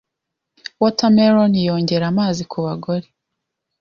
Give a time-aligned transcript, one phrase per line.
[0.81, 3.07] Watermelon yongera amazi kubagore